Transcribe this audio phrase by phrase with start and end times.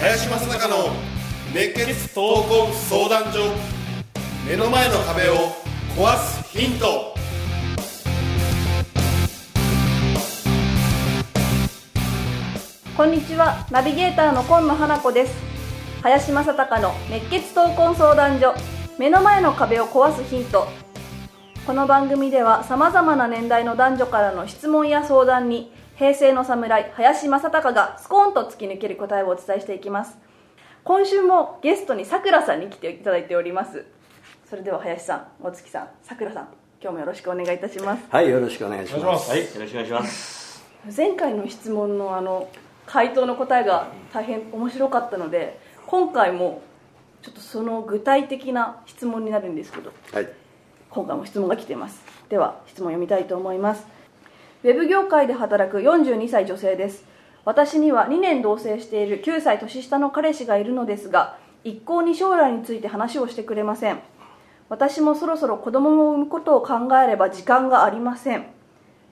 [0.00, 0.90] 林正孝の
[1.52, 3.52] 熱血闘魂相談所
[4.48, 5.34] 目の前の壁を
[5.96, 7.14] 壊すヒント。
[12.96, 13.66] こんにちは。
[13.70, 15.57] ナビゲーターの今野花子です。
[16.00, 18.54] 林正孝の熱血闘魂相談所。
[18.98, 20.68] 目の前の壁を壊すヒント。
[21.66, 30.16] この番組ではさまざまな年代の男女からの質問や相談に平成の侍林正孝がスコーンと突き抜ける答えをお伝えしていきます。
[30.84, 33.84] 今週もゲストにさくらさんに来ていただいております。
[34.48, 36.48] それでは林さん大月さんさくらさん
[36.80, 38.04] 今日もよろしくお願いいたします。
[38.08, 39.30] はい、よろしくお願いします。
[39.30, 40.64] はい、よろしくお願いします。
[40.96, 42.48] 前回の質問のあの
[42.86, 45.58] 回答の答えが大変面白かったので
[45.90, 46.60] 今回も
[47.22, 50.28] ちょっとその具体的な質問になるんですけどはい。
[50.90, 52.02] 今回も質問が来ています。
[52.28, 53.86] では質問を読みたいと思います。
[54.64, 57.06] ウェブ業界で働く42歳女性です。
[57.46, 64.00] 私には2年同棲している9歳年下の彼氏がいるのですが一向に将来について話をしてくれません。
[64.68, 68.44] 私もそろそろ子供を産むことを考えれば時間がありません。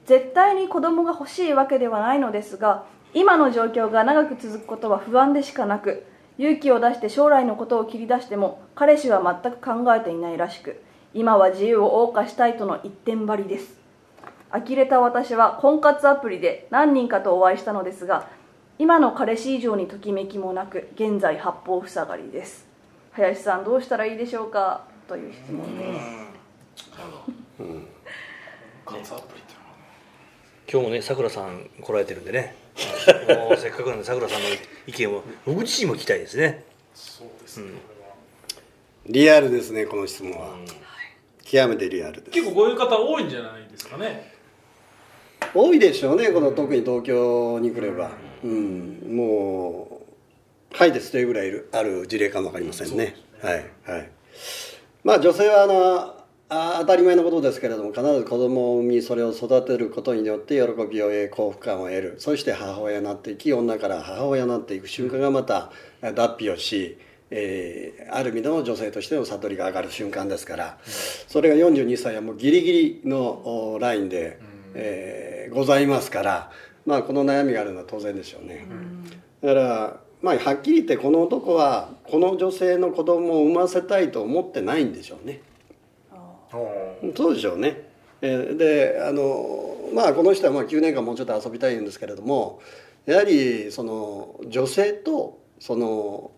[0.04, 6.04] 絶対に子供が欲しいわけではないのですが今の状況が長く続くことは不安でしかなく
[6.38, 10.82] 勇気を出して将来のことを切り出しても彼氏は全く考えていないらしく
[11.14, 13.80] 今は自由を謳歌したいとの一点張りです。
[14.50, 18.28] 呆れた私は婚活アプリで何人かとお会いしたのですが
[18.78, 22.66] 今の彼氏以上にときめきもなく現在八方塞がりです。
[23.12, 24.84] 林さんどうしたらいいでしょうか？
[25.08, 26.86] という質問です
[30.68, 32.56] 今日もね、さくらさん来られてるんでね。
[33.48, 34.48] もうせっかくなんで、さくらさんの
[34.86, 36.64] 意見を、僕自身も聞きたいですね。
[39.06, 40.56] リアルですね、この質問は。
[41.44, 42.30] 極めてリアルです。
[42.32, 44.32] 結構こういう方多いんじゃないですかね
[45.54, 48.10] 多いでしょうね、この特に東京に来れば。
[48.42, 50.02] うん、も
[50.72, 53.14] う、はいですというぐらいいるある事例かもわかりませんね。
[53.40, 54.10] はい、はい。
[55.04, 66.98] まあ、女性はあの、あ当たり前のことですけれども必ず子供を産みそれを育てることによって喜びを得幸福感を得るそして母親になっていき女から母親になっていく瞬間がまた脱皮をし、
[67.30, 74.38] えーある意味での女性としての悟りが上がる瞬間ですからそれが42歳はもうギリギリのおラインで、
[74.74, 76.50] えーございますから、
[76.84, 78.66] まあ、この悩みがあるのは当然でしょうね。
[79.42, 85.40] だからまあはっきり言ってこの男はこの女性の子供を産ませたいと思ってないんでしょうね。
[87.16, 87.88] そうでしょうね。
[88.22, 92.60] えーであのまあこの人はまあ9年間もうちょっと遊びたいんですけれども
[93.04, 96.32] やはりその女性とその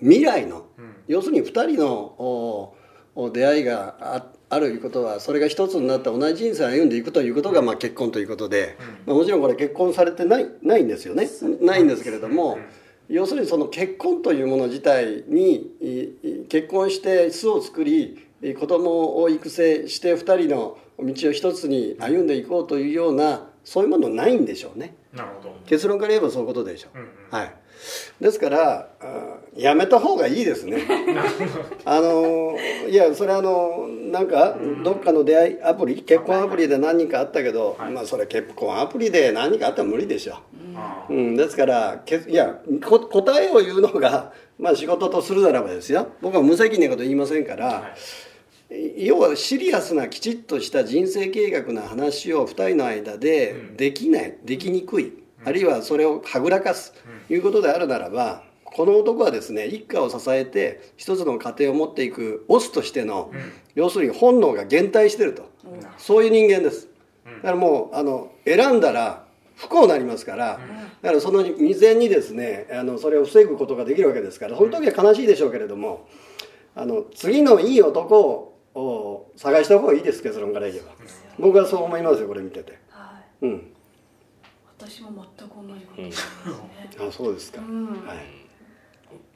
[0.00, 0.64] 未来の、
[1.06, 2.76] 要するに2人のお
[3.14, 11.28] お出会いがああるいうことはそれが一つになって同じ人生を歩んでいくということがまあ結婚ということで、まあ、もちろんこれ結婚されてないないんですよね。
[11.60, 12.58] ないんですけれども。
[13.08, 18.18] 要するにその結婚というもの自体に結婚して巣を作りい
[18.58, 24.96] 子供を育成して2人の道を一つに歩んでいこうというようなそういうものないんでしょうね。
[25.12, 25.56] なるほど。
[25.66, 27.10] 結論から言えばそういうことでしょう、うんうん。
[27.30, 27.54] はい。
[28.20, 30.82] ですからあやめた方がいいですね。
[31.84, 32.56] あの
[32.88, 40.38] いやそれあのなんかどっかの出会いアプリ結婚アプリで何人かあったけど、まあそれ結婚アプリで何人かあっても無理でしょ
[40.74, 46.08] あうん、ですからけいやこ答えを言うのが、まあ、仕事とするならばですよ。
[46.20, 47.94] 僕は無責任なこと言いませんから、
[48.70, 55.12] 要はシリアスなきちっとした人生計画の話を2人の間でできない、できにくい、
[55.44, 56.92] あるいはそれをはぐらかす、
[57.30, 63.32] いうことであるならばこの男はですね一家を支えて一つの家庭を持っていくオスとしての、
[63.74, 65.48] 要するに本能が減退してると、
[65.96, 66.88] そういう人間です。
[67.24, 69.24] だからもうあの選んだら
[69.56, 70.60] 不幸になりますから、
[71.00, 76.06] だからその未然にですねあのそれを防ぐことができるわけですからその時は悲しいでしょうけれども
[76.76, 80.92] あの次のいい男をを探した方がいいです結論から言えば。
[81.38, 82.78] 僕はそう思いますよこれ見てて。
[82.90, 83.46] はい。
[83.46, 83.72] うん。
[84.78, 86.24] 私も全く同じことです
[87.00, 87.86] ね、あそうですか、うん。
[88.06, 88.18] はい。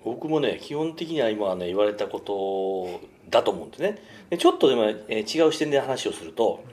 [0.04, 3.98] 僕もね、基本的には今ね、言われたことだと思うんですね。
[4.30, 6.64] でちょっとでも、えー違う視点で話をすると、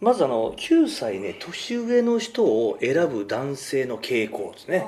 [0.00, 4.86] まずあの、9歳ね、年上の人を選ぶ男性の傾向ですね。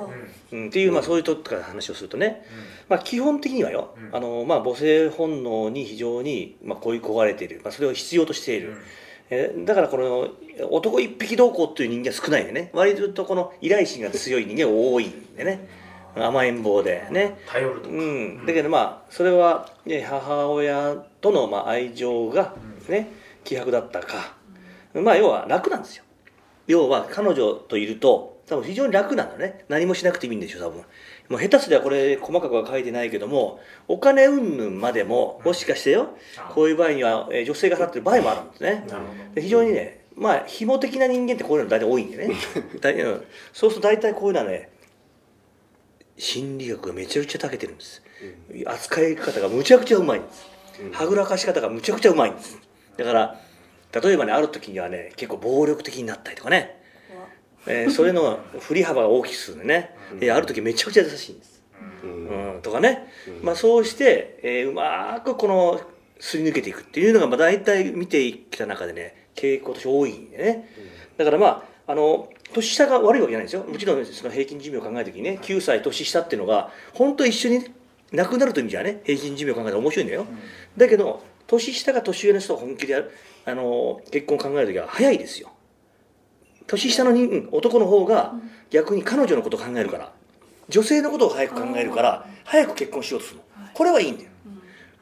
[0.52, 2.46] うん、っていう、まあ、そういうとこから話をするとね、
[2.88, 8.82] まあ、基本的にはよ、あのまあ、母性本能に非常に、まあ、恋焦がれている、まあ、それを必要としている、えー
[9.64, 10.28] だからこの
[10.70, 12.70] 男一匹どうこうっていう人間は少ないんでね。
[12.74, 15.66] 割とこの依頼心が強い人間が多いんでね。
[16.14, 17.38] 甘えん坊でね。
[17.46, 22.54] 頼るとか、うん、だけどまあそれは、ね、母親とのまあ愛情が
[22.88, 23.10] ね
[23.44, 24.34] 希薄だったか、
[24.94, 26.04] まあ要は楽なんですよ。
[26.66, 29.64] 要は彼女といると多分非常に楽なのね。
[29.68, 30.84] 何もしなくてもいいんでしょ多分。
[31.28, 36.10] もう下手すりゃこれ細かくは書いてないけどもお金云々までももしかしてよ
[36.54, 38.84] こういう場合にはえー女性が払ってる場合もあるんですね。
[39.36, 42.34] 非常にねまあ紐的な人間ってこういうの大体多いんでね。
[43.52, 44.70] そうすると大体こういうのはね
[46.18, 48.02] 心理学がめちゃくちゃ長けてるんです、
[48.66, 50.46] 扱い方がむちゃくちゃうまいんです、
[50.92, 52.58] はぐらかし方がむちゃくちゃうまいんです。
[52.96, 53.40] だから
[54.00, 56.80] 例えばねある時にはね結構暴力的になったりとかね、
[57.66, 61.62] えーそれの振り幅が大きくするんでね、えーある時めちゃくちゃ優しいんです、
[62.04, 62.60] うん。
[62.62, 63.06] とかね、
[63.42, 65.80] まあ、そうして、えーうまくこの
[66.18, 70.68] すり抜けていくっていうのがまあ大体見てきた中でね傾向として多いんでね、
[71.16, 71.46] だからま
[71.86, 73.64] ああの年下が悪いわけじゃないんですよ。
[73.64, 77.64] もちろんその平均寿命を考えた時にね9歳年下っていうのが本当一緒に
[78.12, 80.26] 亡くなるという意味じゃね平均寿命を考えたら面白いんだよ、
[80.76, 83.10] だけど年下が年上の人が本気でやる
[83.44, 85.50] あの結婚を考える時は早いですよ。
[86.66, 88.34] 年下の人うん男の方が
[88.70, 90.12] 逆に彼女のことを考えるから
[90.68, 93.44] 女性のことを早く考えるから早く結婚しようとするの。
[93.74, 94.30] これはいいんだよ、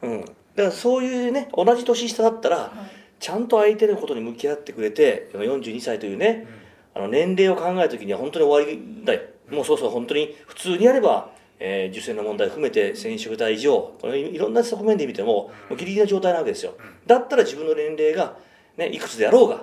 [0.02, 2.73] うん、だからそういうね同じ年下だったら
[3.19, 6.47] ちゃんと相手のことに向き合ってくれて42歳というね
[6.94, 9.20] あの年齢を考える時には本当に終わりだよ。
[9.50, 16.74] もうそうそう本当に普通にやれば、えー受精の問題含めて染色体以上これいろんな側面で見てももうギリギリの状態なわけですよ。
[17.06, 18.36] だったら自分の年齢が、
[18.76, 19.62] ね、いくつであろうが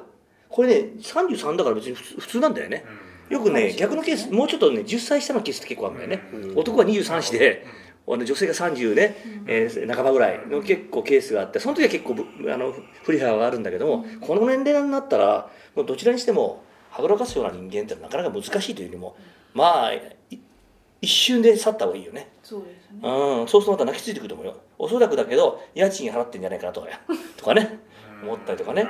[0.49, 2.85] これね33だから別に普通普通なんだよね、
[3.29, 6.21] よくね逆のケースもうちょっとね10歳下のケースって結構あるんだよね、
[6.55, 7.65] 男は23歳で
[8.07, 9.15] あの女性が30ね、
[9.47, 12.73] えー半ばぐらいの結構ケースがあってその時は結構ぶあの
[13.03, 19.17] 振り幅があるんだけども、この年齢になったらもうどちらにしてもはぐらかすような人間ってなかなか難しいというよりも
[19.53, 20.01] まあい
[21.01, 22.29] 一瞬で去った方がいいよね。
[22.44, 22.99] そうですね。
[23.03, 23.47] うん。
[23.47, 24.57] そうするとまた泣きついてくると思うよ。
[24.77, 26.99] おそらくだけど家賃払ってんじゃないかなとかや。
[27.38, 27.79] とかね。
[28.23, 28.83] 思ったりとかね。
[28.83, 28.89] ね。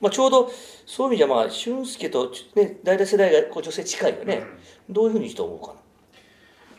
[0.00, 0.50] まあ、ちょうど
[0.86, 4.42] そういう意味じゃまあ俊介と、ね、大体世代がこう女性近いよね、
[4.88, 5.72] どういうふうにして思うかな。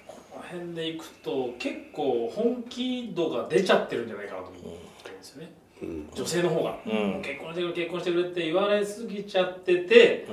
[0.07, 4.61] この辺でいくと結構本気度が出ちゃってるんじゃないかなと思っ
[5.03, 5.51] てるんですよね、
[6.15, 7.21] 女性の方が、うん。
[7.21, 10.27] 結婚してくれ結婚してくれって言われすぎちゃってて、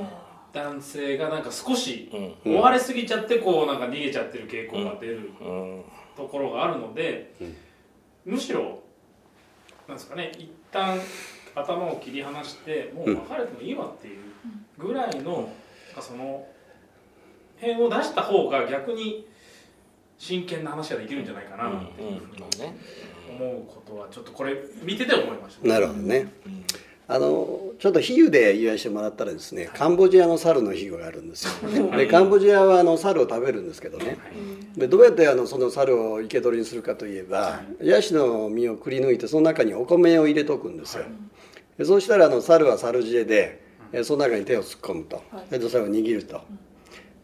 [0.52, 2.10] 男性がなんか少し
[2.44, 2.56] うん。
[2.56, 5.84] 追われすぎちゃってこうなんか逃げちゃってる傾向が出るうん。
[6.16, 7.32] ところがあるので、
[8.24, 8.80] むしろ
[9.86, 10.98] なんですかね一旦
[11.54, 14.22] 頭を切り離してもう別れてもいいわっていう
[14.76, 15.48] ぐらいの、
[16.00, 16.44] その
[17.60, 19.28] 辺を出した方が逆に
[20.18, 22.42] 真剣な話ができるんじゃないかなっていうふうに
[23.30, 26.26] 思うことはちょっとこれ見てて思いました、なるほどね。
[27.10, 31.90] あのちょっと比喩で言わせてもらったらですねカンボジアの猿の比喩があるんですよ。
[31.96, 34.18] でカンボジアはあの猿を食べるんですけどね。
[34.76, 41.04] でどうやってあのその猿を生け捕りにするかといえばヤシの実をくり抜いてその中にお米を入れとくんですよ。
[41.78, 43.62] でそうしたらあの猿は猿知恵で
[43.92, 45.22] えその中に手を突っ込むと。
[45.50, 46.42] でそれを握ると。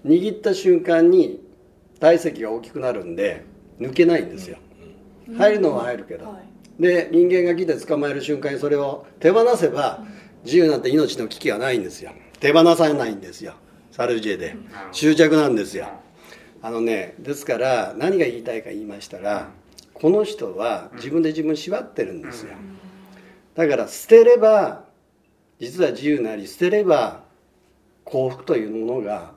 [0.07, 1.43] 握った瞬間に
[2.01, 3.45] 体積が大きくなるんで
[3.79, 4.57] 抜けないんですよ。
[5.37, 10.05] 入るのは入るけど、はいで人間が来て捕まえる瞬間にそれを手放せば
[10.45, 12.13] 自由なんて命の危機はないんですよ。
[12.41, 13.55] 手放さないんですよ。
[13.93, 14.57] サルジェで。
[14.93, 15.89] 執着なんですよ。
[16.61, 19.51] あのねですから何が言いたいか言いましたら
[19.93, 22.55] この人は自分で自分縛ってるんですよ。
[23.55, 24.85] だから捨てれば
[25.61, 27.23] 実は自由なり捨てれば
[28.05, 29.33] 幸福というものが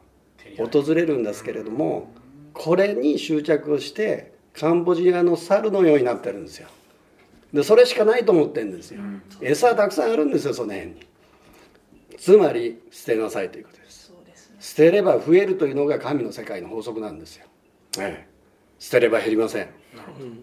[0.58, 2.10] 訪れるんですけれども
[2.53, 6.67] これに執着をしてカンボジアの猿のようになってるんですよ
[7.54, 9.01] でそれしかないと思ってるんですよ。
[9.42, 11.08] 餌はたくさんあるんですよその辺に。
[12.18, 14.10] つまり捨てなさいということです。
[14.10, 14.16] ね。
[14.60, 17.46] 捨てれば増えるというのが神の世界の法則なんですよ、
[18.00, 18.27] ええ、
[18.80, 19.68] 捨てれば減りません。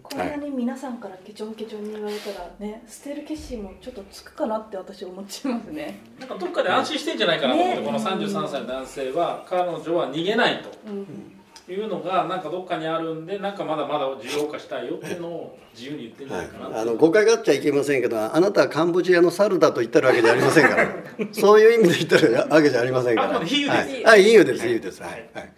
[0.03, 5.99] こんなに皆さんからケチョンケチョンに言われたらね捨てる決心もちょっとつくかなって私思っちゃいますね。
[6.19, 7.85] なんかどっかで安心してんじゃないかなと思って、ね。
[7.85, 10.69] この33歳の男性は彼女は逃げないと。
[10.87, 11.34] うん
[11.67, 20.87] いうのがなんかどっかにあるんでなんかまだまだ自由化したいよっていうのを自由に言ってんじゃないかなってあの誤解があっちゃいけませんけどあなたはカンボジアの猿だと言ってるわけじゃありませんから。
[21.31, 23.29] そういう意味で言ってるわけじゃありませんから。
[23.29, 23.93] あくまで比喩です。
[23.93, 24.67] はい、はい、比喩です。
[24.67, 25.01] 比喩です。
[25.01, 25.53] はい、はい。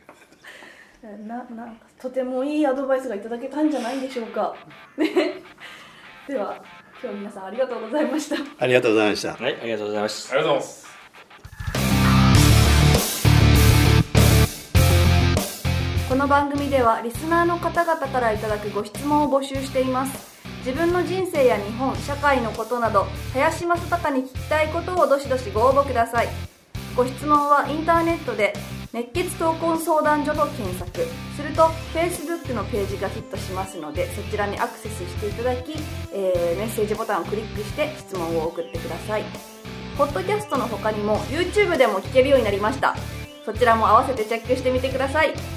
[1.28, 4.56] ななとてもいいアドバイスがいただけたんじゃないでしょうか。
[4.98, 5.42] ね。
[6.28, 6.64] では
[7.04, 8.36] 今日皆さんありがとうございました。
[8.60, 9.34] ありがとうございました。
[9.34, 10.32] はいありがとうございます。
[10.32, 10.87] ありがとうございます
[16.18, 20.42] この番組ではリスナーの方々からいただくご質問を募集しています。
[20.66, 26.28] 自分の人生や日本社会のことなど林正孝に聞きたいことをどしどしご応募ください。
[26.96, 28.56] ご質問はインターネットで
[28.94, 31.06] 熱血闘魂相談所と検索。
[31.36, 35.74] すると Facebook のページがヒットしますのでそちらにアクセスしていただき、
[36.12, 39.24] えーメッセージボタンをクリックして質問を送ってください。
[39.96, 42.96] ポッドキャストの他にも YouTube でも聞けるようになりました。
[43.46, 45.57] そちらも合わせてチェックしてみてください。